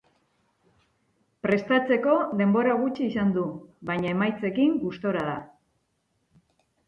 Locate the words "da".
5.27-5.37